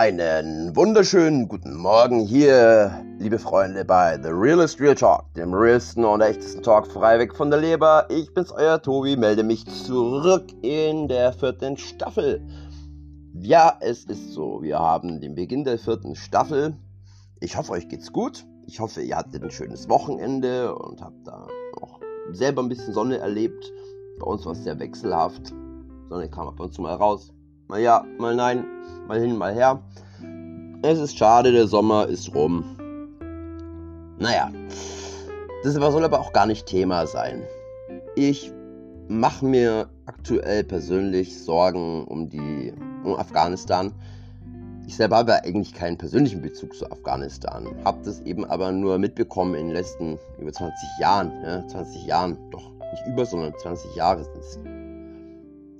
[0.00, 6.20] Einen wunderschönen guten Morgen hier, liebe Freunde, bei The Realist Real Talk, dem realsten und
[6.20, 8.06] echtesten Talk frei weg von der Leber.
[8.08, 12.40] Ich bin's, euer Tobi, melde mich zurück in der vierten Staffel.
[13.40, 16.76] Ja, es ist so, wir haben den Beginn der vierten Staffel.
[17.40, 18.46] Ich hoffe, euch geht's gut.
[18.68, 21.48] Ich hoffe, ihr hattet ein schönes Wochenende und habt da
[21.80, 21.98] auch
[22.30, 23.72] selber ein bisschen Sonne erlebt.
[24.20, 25.52] Bei uns war es sehr wechselhaft.
[26.08, 27.32] Sonne kam ab und zu mal raus.
[27.68, 28.64] Mal ja, mal nein,
[29.06, 29.82] mal hin, mal her.
[30.80, 32.64] Es ist schade, der Sommer ist rum.
[34.18, 34.50] Naja,
[35.62, 37.42] das soll aber auch gar nicht Thema sein.
[38.16, 38.50] Ich
[39.08, 42.72] mache mir aktuell persönlich Sorgen um die
[43.04, 43.92] um Afghanistan.
[44.86, 49.54] Ich selber habe eigentlich keinen persönlichen Bezug zu Afghanistan, habe das eben aber nur mitbekommen
[49.54, 54.24] in den letzten über 20 Jahren, ja, 20 Jahren, doch nicht über, sondern 20 Jahre
[54.24, 54.58] sind es.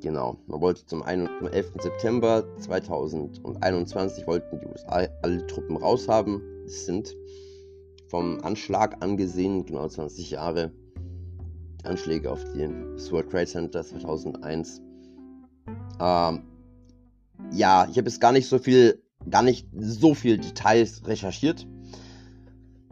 [0.01, 1.73] Genau, man wollte zum, 11.
[1.81, 6.41] September 2021 wollten die USA alle Truppen raushaben.
[6.67, 7.17] Es sind
[8.09, 10.71] vom Anschlag angesehen genau 20 Jahre
[11.83, 12.69] Anschläge auf die,
[13.11, 14.81] World Trade Center 2001.
[16.01, 16.43] Ähm,
[17.53, 21.67] ja, ich habe jetzt gar nicht so viel, gar nicht so viel Details recherchiert.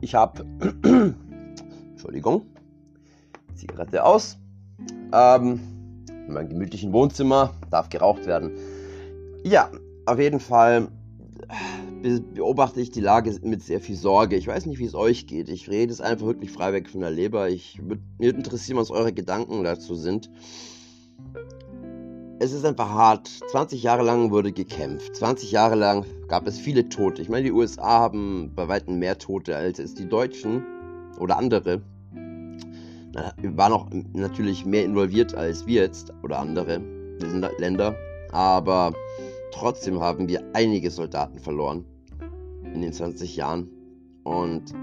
[0.01, 0.45] Ich habe,
[1.93, 2.47] Entschuldigung,
[3.55, 4.39] Zigarette aus.
[5.13, 5.76] Ähm,
[6.27, 8.51] in meinem gemütlichen Wohnzimmer, darf geraucht werden.
[9.45, 9.71] Ja,
[10.07, 10.89] auf jeden Fall
[12.35, 14.37] beobachte ich die Lage mit sehr viel Sorge.
[14.37, 15.49] Ich weiß nicht, wie es euch geht.
[15.49, 17.49] Ich rede es einfach wirklich frei weg von der Leber.
[17.49, 20.31] Ich würde mir interessieren, was eure Gedanken dazu sind.
[22.39, 23.29] Es ist einfach hart.
[23.51, 25.17] 20 Jahre lang wurde gekämpft.
[25.17, 27.23] 20 Jahre lang gab es viele Tote.
[27.23, 30.65] Ich meine, die USA haben bei weitem mehr Tote als es die Deutschen
[31.19, 31.81] oder andere
[33.43, 36.81] waren auch natürlich mehr involviert als wir jetzt oder andere
[37.59, 37.97] Länder,
[38.33, 38.93] aber
[39.53, 41.85] trotzdem haben wir einige Soldaten verloren
[42.75, 43.71] in den 20 Jahren.
[44.25, 44.75] Und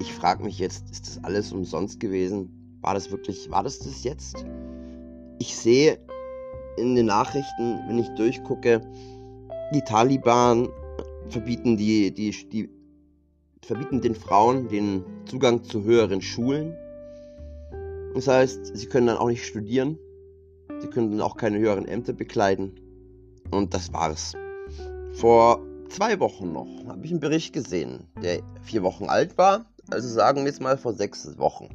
[0.00, 2.78] ich frage mich jetzt, ist das alles umsonst gewesen?
[2.80, 4.44] War das wirklich, war das das jetzt?
[5.38, 5.98] Ich sehe
[6.76, 8.80] in den Nachrichten, wenn ich durchgucke,
[9.74, 10.68] die Taliban
[11.28, 12.70] verbieten die, die, die
[13.62, 16.74] verbieten den Frauen den Zugang zu höheren Schulen.
[18.14, 19.98] Das heißt, sie können dann auch nicht studieren.
[20.80, 22.78] Sie können dann auch keine höheren Ämter bekleiden.
[23.50, 24.34] Und das war's.
[25.14, 29.66] Vor zwei Wochen noch habe ich einen Bericht gesehen, der vier Wochen alt war.
[29.90, 31.68] Also sagen wir jetzt mal vor sechs Wochen.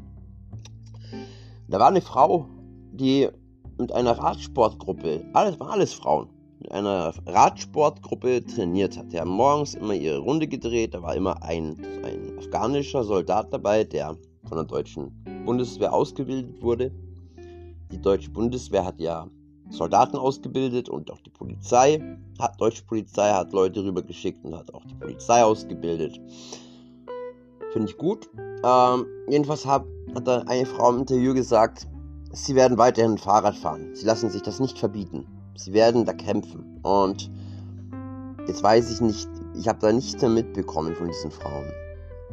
[1.68, 2.48] Da war eine Frau,
[2.94, 3.30] die
[3.78, 9.12] mit einer Radsportgruppe, alles waren alles Frauen, mit einer Radsportgruppe trainiert hat.
[9.12, 10.94] Die haben morgens immer ihre Runde gedreht.
[10.94, 15.12] Da war immer ein, ein afghanischer Soldat dabei, der von der deutschen
[15.46, 16.92] Bundeswehr ausgebildet wurde.
[17.92, 19.28] Die deutsche Bundeswehr hat ja
[19.70, 22.02] Soldaten ausgebildet und auch die Polizei
[22.40, 26.20] hat, deutsche Polizei hat Leute rübergeschickt und hat auch die Polizei ausgebildet.
[27.72, 28.30] Finde ich gut.
[28.64, 31.88] Ähm, jedenfalls hat, hat da eine Frau im Interview gesagt,
[32.32, 33.94] sie werden weiterhin Fahrrad fahren.
[33.94, 35.26] Sie lassen sich das nicht verbieten.
[35.56, 36.80] Sie werden da kämpfen.
[36.84, 37.30] Und
[38.48, 41.66] jetzt weiß ich nicht, ich habe da nichts mehr mitbekommen von diesen Frauen.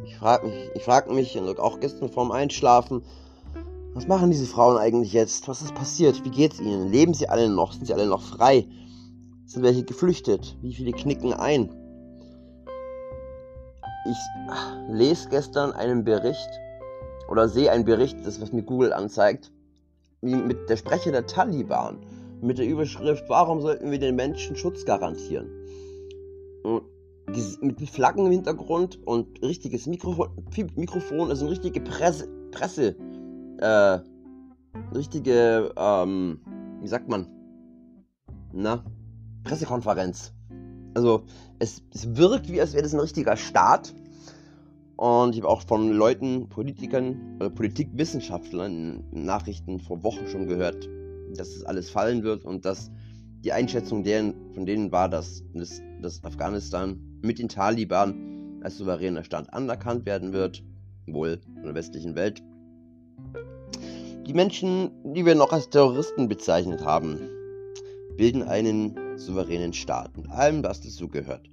[0.05, 3.03] Ich frage mich, ich frage mich, auch gestern vorm Einschlafen,
[3.93, 5.47] was machen diese Frauen eigentlich jetzt?
[5.47, 6.23] Was ist passiert?
[6.23, 6.91] Wie geht's ihnen?
[6.91, 7.73] Leben sie alle noch?
[7.73, 8.67] Sind sie alle noch frei?
[9.45, 10.57] Sind welche geflüchtet?
[10.61, 11.69] Wie viele knicken ein?
[14.07, 16.49] Ich lese gestern einen Bericht
[17.29, 19.51] oder sehe einen Bericht, das was mir Google anzeigt,
[20.21, 21.97] wie mit der Sprecher der Taliban
[22.41, 25.49] mit der Überschrift, warum sollten wir den Menschen Schutz garantieren?
[26.63, 26.83] Und
[27.61, 30.29] mit Flaggen im Hintergrund und richtiges Mikrofon,
[30.75, 32.95] Mikrofon also eine richtige Presse, Presse,
[33.57, 33.99] äh,
[34.95, 36.39] richtige, ähm,
[36.81, 37.27] wie sagt man,
[38.53, 38.83] na,
[39.43, 40.33] Pressekonferenz.
[40.93, 41.23] Also
[41.59, 43.93] es, es wirkt wie, als wäre das ein richtiger Staat.
[44.97, 50.87] Und ich habe auch von Leuten, Politikern, äh, Politikwissenschaftlern in Nachrichten vor Wochen schon gehört,
[51.35, 52.91] dass es alles fallen wird und dass
[53.43, 55.43] die Einschätzung deren, von denen war, dass,
[56.01, 60.63] dass Afghanistan mit den Taliban als souveräner Staat anerkannt werden wird,
[61.07, 62.41] wohl in der westlichen Welt.
[64.25, 67.19] Die Menschen, die wir noch als Terroristen bezeichnet haben,
[68.17, 71.47] bilden einen souveränen Staat mit allem, was dazu gehört.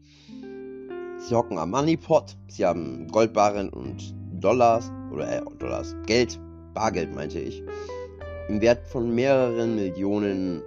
[1.19, 6.41] Sie hocken am Moneypot, sie haben Goldbarren und Dollars, oder äh, Dollars, Geld,
[6.73, 7.63] Bargeld meinte ich,
[8.49, 10.63] im Wert von mehreren Millionen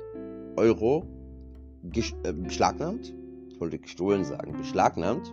[0.56, 1.06] Euro
[2.24, 3.15] äh, beschlagnahmt.
[3.60, 5.32] Wollte gestohlen sagen, beschlagnahmt.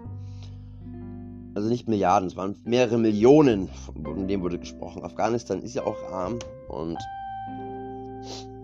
[1.54, 5.04] Also nicht Milliarden, es waren mehrere Millionen, von dem wurde gesprochen.
[5.04, 6.38] Afghanistan ist ja auch arm
[6.68, 6.98] und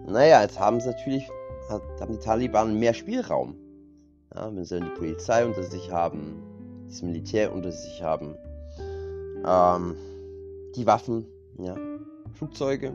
[0.06, 1.28] naja, jetzt haben sie natürlich,
[1.68, 3.56] haben die Taliban mehr Spielraum.
[4.34, 6.42] Ja, wenn sie dann die Polizei unter sich haben,
[6.86, 8.34] das Militär unter sich haben,
[9.46, 9.96] ähm,
[10.76, 11.26] die Waffen,
[11.58, 11.76] ja,
[12.34, 12.92] Flugzeuge,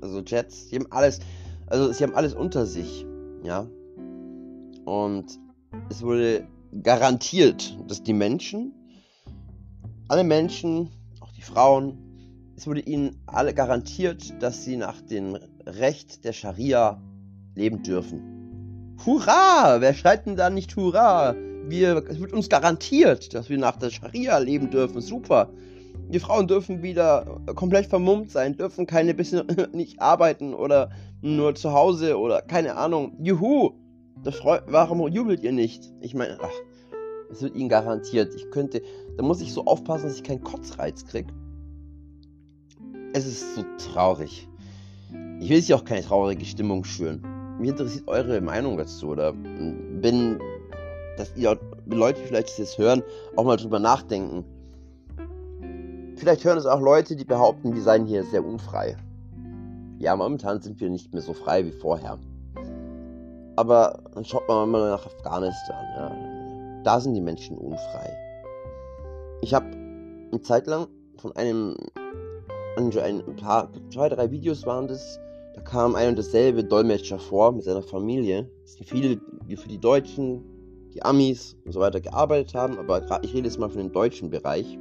[0.00, 1.20] also Jets, die haben alles,
[1.66, 3.06] also sie haben alles unter sich,
[3.42, 3.66] ja.
[4.84, 5.38] Und
[5.90, 6.46] es wurde
[6.82, 8.72] garantiert, dass die Menschen,
[10.08, 11.98] alle Menschen, auch die Frauen,
[12.56, 17.00] es wurde ihnen alle garantiert, dass sie nach dem Recht der Scharia
[17.54, 18.96] leben dürfen.
[19.04, 19.76] Hurra!
[19.80, 21.34] Wer schreit denn da nicht Hurra?
[21.66, 25.00] Wir, es wird uns garantiert, dass wir nach der Scharia leben dürfen.
[25.00, 25.50] Super.
[26.08, 31.72] Die Frauen dürfen wieder komplett vermummt sein, dürfen keine bisschen nicht arbeiten oder nur zu
[31.72, 33.16] Hause oder keine Ahnung.
[33.20, 33.74] Juhu!
[34.24, 35.92] Warum jubelt ihr nicht?
[36.00, 36.50] Ich meine, ach,
[37.30, 38.34] es wird ihnen garantiert.
[38.34, 38.82] Ich könnte,
[39.16, 41.32] da muss ich so aufpassen, dass ich keinen Kotzreiz kriege.
[43.12, 44.48] Es ist so traurig.
[45.40, 47.22] Ich will jetzt auch keine traurige Stimmung schüren.
[47.58, 50.38] Mich interessiert eure Meinung dazu oder wenn
[51.18, 53.02] dass ihr Leute vielleicht das hören,
[53.36, 54.44] auch mal drüber nachdenken.
[56.16, 58.96] Vielleicht hören es auch Leute, die behaupten, wir seien hier sehr unfrei.
[59.98, 62.18] Ja, momentan sind wir nicht mehr so frei wie vorher.
[63.58, 65.84] Aber dann schaut man mal nach Afghanistan.
[65.96, 66.82] Ja.
[66.84, 68.16] Da sind die Menschen unfrei.
[69.42, 71.76] Ich habe eine Zeit lang von einem
[72.76, 75.18] ein paar, zwei, drei Videos waren das,
[75.56, 78.48] da kam ein und dasselbe Dolmetscher vor mit seiner Familie.
[78.62, 80.44] Es sind viele, die für die Deutschen,
[80.94, 84.30] die Amis und so weiter gearbeitet haben, aber ich rede jetzt mal von dem deutschen
[84.30, 84.78] Bereich.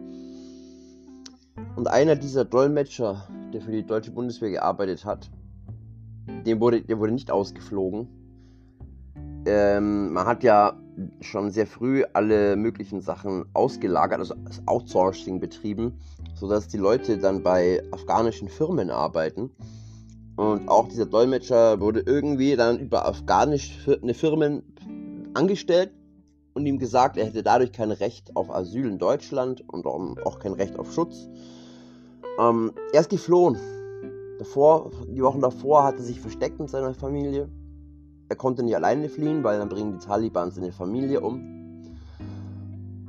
[1.76, 5.32] Und einer dieser Dolmetscher, der für die deutsche Bundeswehr gearbeitet hat,
[6.46, 8.27] dem wurde, der wurde nicht ausgeflogen.
[9.46, 10.74] Ähm, man hat ja
[11.22, 16.00] schon sehr früh alle möglichen Sachen ausgelagert, also das Outsourcing betrieben,
[16.36, 19.52] sodass die Leute dann bei afghanischen Firmen arbeiten.
[20.36, 24.64] Und auch dieser Dolmetscher wurde irgendwie dann über afghanische Firmen
[25.34, 25.92] angestellt
[26.54, 30.54] und ihm gesagt, er hätte dadurch kein Recht auf Asyl in Deutschland und auch kein
[30.54, 31.28] Recht auf Schutz.
[32.40, 33.58] Ähm, er ist geflohen.
[34.40, 37.50] Davor, die Wochen davor hat er sich versteckt mit seiner Familie
[38.30, 41.56] er konnte nicht alleine fliehen, weil dann bringen die Taliban seine Familie um.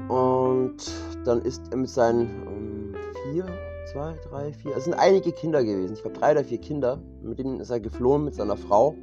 [0.09, 0.77] Und
[1.25, 2.95] dann ist er mit seinen ähm,
[3.25, 3.47] vier,
[3.93, 7.39] zwei, drei, vier, es sind einige Kinder gewesen, ich glaube drei oder vier Kinder, mit
[7.39, 8.95] denen ist er geflohen mit seiner Frau.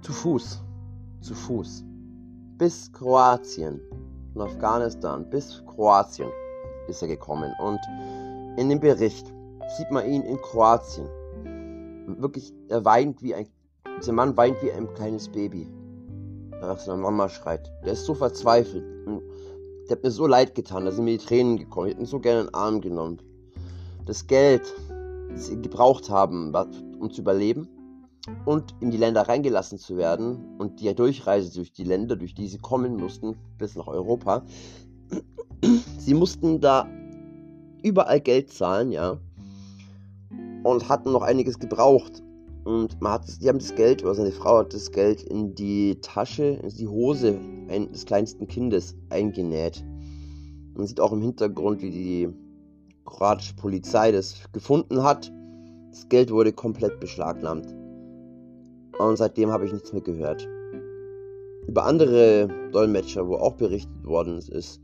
[0.00, 0.60] Zu Fuß.
[1.20, 1.84] Zu Fuß.
[2.58, 3.80] Bis Kroatien.
[4.32, 6.28] Von Afghanistan bis Kroatien
[6.88, 7.52] ist er gekommen.
[7.60, 7.78] Und
[8.56, 9.32] in dem Bericht
[9.76, 11.06] sieht man ihn in Kroatien.
[12.18, 13.46] Wirklich, er weint wie ein
[13.98, 15.68] dieser Mann weint wie ein kleines Baby.
[16.60, 17.70] Nach seiner Mama schreit.
[17.84, 18.84] Der ist so verzweifelt.
[19.88, 21.88] Der hat mir so leid getan, da sind mir die Tränen gekommen.
[21.88, 23.18] Ich hätte ihn so gerne in den Arm genommen.
[24.06, 24.62] Das Geld,
[25.30, 26.54] das sie gebraucht haben,
[27.00, 27.68] um zu überleben
[28.44, 32.46] und in die Länder reingelassen zu werden und die Durchreise durch die Länder, durch die
[32.46, 34.44] sie kommen mussten, bis nach Europa.
[35.98, 36.88] Sie mussten da
[37.82, 39.18] überall Geld zahlen, ja.
[40.62, 42.22] Und hatten noch einiges gebraucht.
[42.64, 46.00] Und man hat, die haben das Geld, oder seine Frau hat das Geld in die
[46.00, 47.38] Tasche, in die Hose
[47.92, 49.84] des kleinsten Kindes eingenäht.
[50.74, 52.28] Man sieht auch im Hintergrund, wie die
[53.04, 55.32] kroatische Polizei das gefunden hat.
[55.90, 57.74] Das Geld wurde komplett beschlagnahmt.
[58.98, 60.48] Und seitdem habe ich nichts mehr gehört.
[61.66, 64.80] Über andere Dolmetscher, wo auch berichtet worden ist,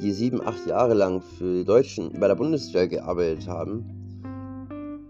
[0.00, 3.84] die sieben, acht Jahre lang für die Deutschen bei der Bundeswehr gearbeitet haben,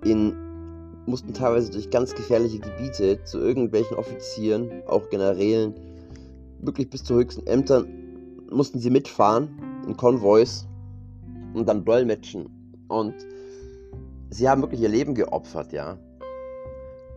[0.05, 0.35] in
[1.09, 5.75] mussten teilweise durch ganz gefährliche Gebiete zu irgendwelchen Offizieren, auch Generälen,
[6.61, 7.87] wirklich bis zu höchsten Ämtern
[8.51, 9.49] mussten sie mitfahren
[9.87, 10.67] in Konvois
[11.55, 12.49] und dann dolmetschen.
[12.89, 13.15] Und
[14.31, 15.99] sie haben wirklich ihr Leben geopfert, ja.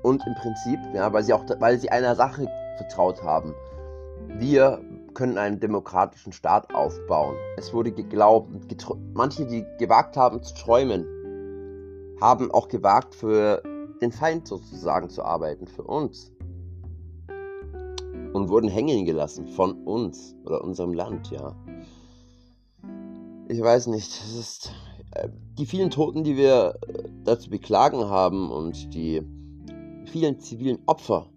[0.04, 3.54] Und im Prinzip, ja, weil sie auch, weil sie einer Sache vertraut haben.
[4.40, 4.82] Wir
[5.14, 7.36] können einen demokratischen Staat aufbauen.
[7.58, 8.50] Es wurde geglaubt,
[9.14, 11.06] manche, die gewagt haben zu träumen,
[12.20, 13.62] haben auch gewagt, für
[14.02, 16.32] den Feind sozusagen zu arbeiten, für uns.
[18.34, 21.56] Und wurden hängen gelassen von uns oder unserem Land, ja.
[23.48, 24.72] Ich weiß nicht, es ist
[25.12, 29.22] äh, die vielen Toten, die wir äh, dazu beklagen haben und die
[30.06, 31.28] vielen zivilen Opfer,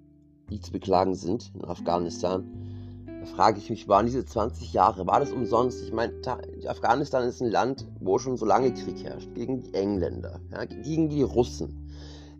[0.49, 2.49] die zu beklagen sind in Afghanistan,
[3.25, 5.83] da frage ich mich, waren diese 20 Jahre, war das umsonst?
[5.83, 6.13] Ich meine,
[6.69, 11.09] Afghanistan ist ein Land, wo schon so lange Krieg herrscht, gegen die Engländer, ja, gegen
[11.09, 11.84] die Russen,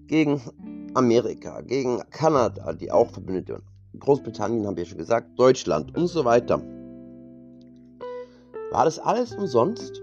[0.07, 0.41] gegen
[0.95, 3.63] Amerika, gegen Kanada, die auch Verbündete waren.
[3.99, 6.61] Großbritannien haben wir schon gesagt, Deutschland und so weiter.
[8.71, 10.03] War das alles umsonst?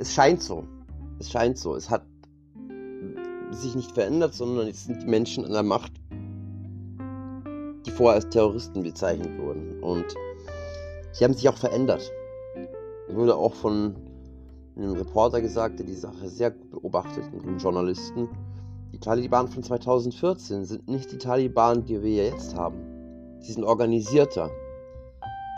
[0.00, 0.64] Es scheint so.
[1.18, 1.74] Es scheint so.
[1.74, 2.02] Es hat
[3.50, 5.92] sich nicht verändert, sondern jetzt sind die Menschen an der Macht,
[7.86, 9.82] die zuvor als Terroristen bezeichnet wurden.
[9.82, 10.06] Und
[11.12, 12.10] sie haben sich auch verändert.
[13.08, 13.96] Es wurde auch von
[14.78, 18.28] einem Reporter gesagt, der die Sache sehr gut beobachtet, und einem Journalisten.
[18.92, 22.78] Die Taliban von 2014 sind nicht die Taliban, die wir jetzt haben.
[23.40, 24.50] Sie sind organisierter,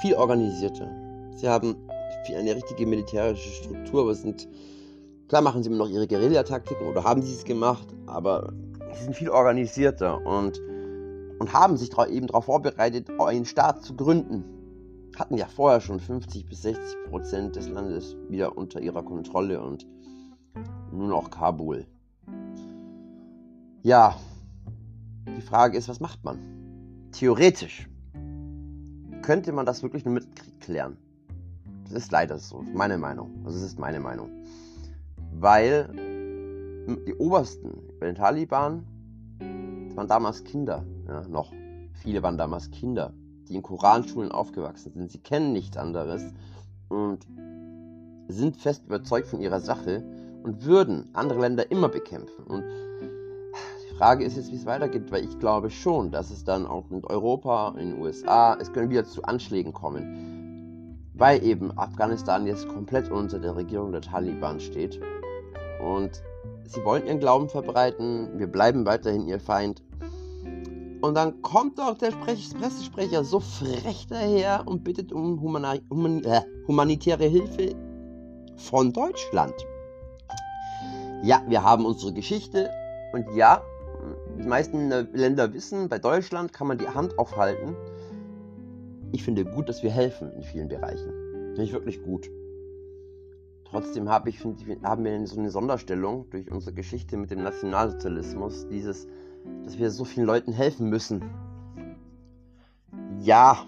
[0.00, 0.90] viel organisierter.
[1.36, 1.76] Sie haben
[2.36, 4.48] eine richtige militärische Struktur, aber sind
[5.28, 8.52] klar machen sie immer noch ihre Guerillataktiken oder haben sie es gemacht, aber
[8.94, 10.60] sie sind viel organisierter und,
[11.38, 14.44] und haben sich eben darauf vorbereitet, einen Staat zu gründen.
[15.16, 19.86] Hatten ja vorher schon 50 bis 60 Prozent des Landes wieder unter ihrer Kontrolle und
[20.92, 21.86] nun auch Kabul.
[23.82, 24.16] Ja,
[25.36, 26.38] die Frage ist, was macht man?
[27.12, 27.88] Theoretisch
[29.22, 30.96] könnte man das wirklich nur mit Krieg klären.
[31.84, 33.42] Das ist leider so, meine Meinung.
[33.44, 34.30] Also das ist meine Meinung.
[35.32, 35.88] Weil
[37.06, 38.86] die Obersten bei den Taliban,
[39.88, 41.52] das waren damals Kinder, ja, noch.
[41.94, 43.12] Viele waren damals Kinder,
[43.50, 45.10] die in Koranschulen aufgewachsen sind.
[45.10, 46.22] Sie kennen nichts anderes
[46.88, 47.26] und
[48.28, 50.02] sind fest überzeugt von ihrer Sache
[50.44, 52.44] und würden andere Länder immer bekämpfen.
[52.44, 52.64] Und
[53.90, 56.90] die Frage ist jetzt, wie es weitergeht, weil ich glaube schon, dass es dann auch
[56.90, 62.68] in Europa, in den USA, es können wieder zu Anschlägen kommen, weil eben Afghanistan jetzt
[62.68, 65.00] komplett unter der Regierung der Taliban steht.
[65.84, 66.22] Und
[66.64, 69.82] sie wollen ihren Glauben verbreiten, wir bleiben weiterhin ihr Feind.
[71.00, 76.42] Und dann kommt doch der Pressesprecher so frech daher und bittet um Humani Human äh,
[76.66, 77.74] humanitäre Hilfe
[78.56, 79.54] von Deutschland.
[81.22, 82.70] Ja, wir haben unsere Geschichte
[83.12, 83.62] und ja,
[84.38, 87.76] die meisten Länder wissen, bei Deutschland kann man die Hand aufhalten.
[89.12, 91.12] Ich finde gut, dass wir helfen in vielen Bereichen.
[91.48, 92.30] Finde ich wirklich gut.
[93.64, 98.66] Trotzdem hab ich, find, haben wir so eine Sonderstellung durch unsere Geschichte mit dem Nationalsozialismus,
[98.68, 99.06] dieses,
[99.64, 101.24] dass wir so vielen Leuten helfen müssen.
[103.20, 103.58] Ja,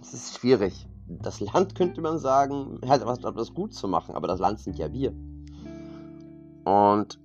[0.00, 0.86] es ist schwierig.
[1.08, 4.76] Das Land könnte man sagen, hat was das gut zu machen, aber das Land sind
[4.76, 5.14] ja wir.
[6.64, 7.18] Und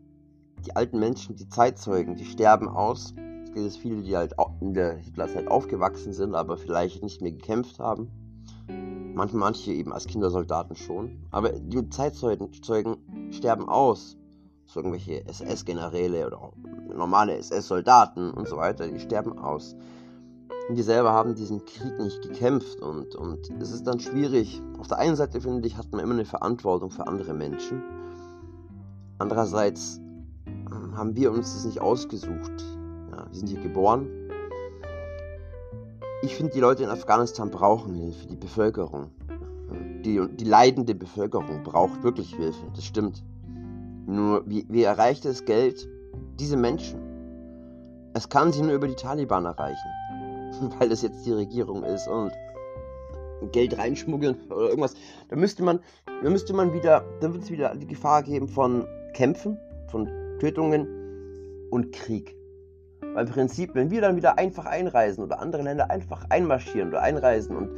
[0.66, 3.14] die alten Menschen, die Zeitzeugen, die sterben aus.
[3.44, 7.34] Es gibt es viele, die halt in der Hitlerzeit aufgewachsen sind, aber vielleicht nicht mehr
[7.34, 8.10] gekämpft haben.
[9.14, 11.28] Manche, manche eben als Kindersoldaten schon.
[11.32, 12.50] Aber die Zeitzeugen
[13.32, 14.18] sterben aus.
[14.66, 16.52] So irgendwelche SS-Generäle oder
[16.96, 19.76] normale SS-Soldaten und so weiter, die sterben aus.
[20.70, 24.62] Und die selber haben diesen Krieg nicht gekämpft und, und es ist dann schwierig.
[24.80, 27.84] Auf der einen Seite finde ich, hat man immer eine Verantwortung für andere Menschen.
[29.20, 30.00] Andererseits
[30.46, 32.64] hm, haben wir uns das nicht ausgesucht.
[33.12, 34.08] Ja, wir sind hier geboren
[36.24, 39.12] ich finde, die Leute in Afghanistan brauchen Hilfe, die Bevölkerung.
[40.06, 43.24] Die, die leidende Bevölkerung braucht wirklich Hilfe, das stimmt.
[44.06, 45.88] Nur, wie, wie erreicht das Geld
[46.40, 47.00] diese Menschen?
[48.14, 49.90] Es kann sie nur über die Taliban erreichen,
[50.80, 52.32] weil das jetzt die Regierung ist und
[53.52, 54.96] Geld reinschmuggeln oder irgendwas.
[55.30, 55.80] Da müsste man,
[56.24, 59.58] da müsste man wieder, da wird es wieder die Gefahr geben von Kämpfen,
[59.88, 60.08] von
[60.40, 60.88] Tötungen
[61.72, 62.36] und Krieg.
[63.14, 67.02] Weil im Prinzip, wenn wir dann wieder einfach einreisen oder andere Länder einfach einmarschieren oder
[67.02, 67.70] einreisen und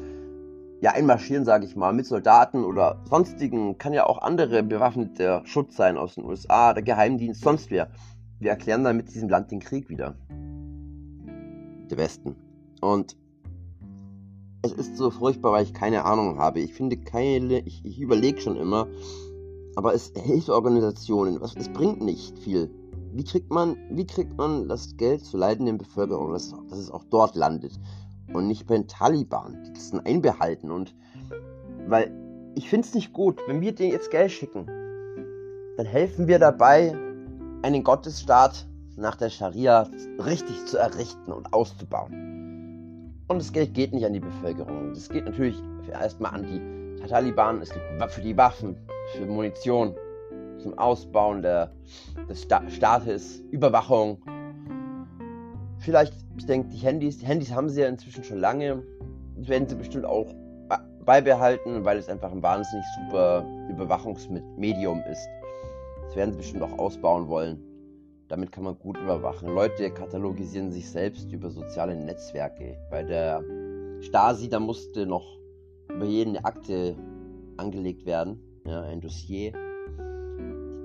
[0.85, 5.75] ja, einmarschieren, sage ich mal, mit Soldaten oder sonstigen, kann ja auch andere bewaffnete Schutz
[5.75, 7.89] sein aus den USA, der Geheimdienst, sonst wer.
[8.37, 10.13] Wir erklären dann mit diesem Land den Krieg wieder.
[11.89, 12.35] Der Westen.
[12.81, 13.17] Und
[14.61, 16.59] es ist so furchtbar, weil ich keine Ahnung habe.
[16.59, 18.87] Ich finde keine, ich, ich überlege schon immer,
[19.75, 22.69] aber es Hilfsorganisationen, was, es bringt nicht viel
[23.15, 27.05] wie kriegt man, wie kriegt man das Geld zur leidenden Bevölkerung, dass, dass es auch
[27.09, 27.79] dort landet
[28.33, 30.95] und nicht bei den Taliban, die das dann einbehalten und
[31.87, 32.11] weil
[32.55, 34.65] ich finde es nicht gut, wenn wir denen jetzt Geld schicken,
[35.77, 36.95] dann helfen wir dabei,
[37.61, 38.65] einen Gottesstaat
[38.95, 39.89] nach der Scharia
[40.23, 43.13] richtig zu errichten und auszubauen.
[43.27, 44.93] Und das Geld geht nicht an die Bevölkerung.
[44.93, 48.77] Das geht natürlich erstmal an die Taliban, es gibt für die Waffen,
[49.13, 49.95] für Munition,
[50.59, 51.71] zum Ausbauen der,
[52.29, 54.21] des Sta Staates, Überwachung.
[55.79, 58.83] Vielleicht, ich denke, die Handys, die Handys haben sie ja inzwischen schon lange.
[59.37, 60.33] Das werden sie bestimmt auch
[61.05, 65.27] beibehalten, weil es einfach ein wahnsinnig super Überwachungsmedium ist.
[66.05, 67.59] Das werden sie bestimmt auch ausbauen wollen.
[68.27, 69.49] Damit kann man gut überwachen.
[69.53, 72.77] Leute katalogisieren sich selbst über soziale Netzwerke.
[72.89, 73.43] Bei der
[74.01, 75.37] Stasi, da musste noch
[75.89, 76.95] über jede Akte
[77.57, 79.53] angelegt werden, ja, ein Dossier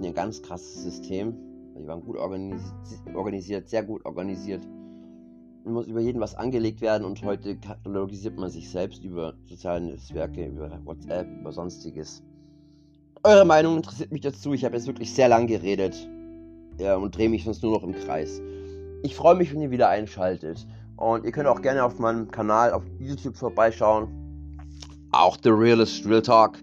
[0.06, 1.34] ein ganz krasses System.
[1.78, 4.66] Die waren gut organisiert, sehr gut organisiert.
[5.70, 10.46] Muss über jeden was angelegt werden und heute katalogisiert man sich selbst über soziale Netzwerke,
[10.46, 12.22] über WhatsApp, über sonstiges.
[13.22, 14.52] Eure Meinung interessiert mich dazu.
[14.52, 16.08] Ich habe jetzt wirklich sehr lang geredet
[16.78, 18.40] ja, und drehe mich sonst nur noch im Kreis.
[19.02, 22.72] Ich freue mich, wenn ihr wieder einschaltet Und ihr könnt auch gerne auf meinem Kanal
[22.72, 24.08] auf YouTube vorbeischauen.
[25.12, 26.58] Auch The Realist Real Talk.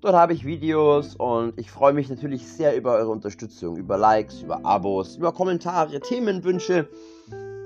[0.00, 4.42] Dort habe ich Videos und ich freue mich natürlich sehr über eure Unterstützung, über Likes,
[4.42, 6.88] über Abos, über Kommentare, Themenwünsche,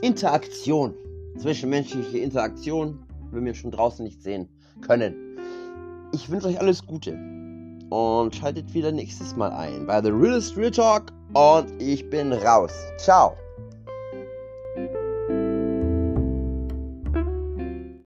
[0.02, 0.94] Interaktion.
[1.38, 2.98] Zwischenmenschliche Interaktion,
[3.32, 4.48] wenn wir schon draußen nicht sehen
[4.80, 5.14] können.
[6.12, 7.12] Ich wünsche euch alles Gute
[7.90, 12.72] und schaltet wieder nächstes Mal ein bei The Realist Real Talk und ich bin raus.
[12.98, 13.36] Ciao.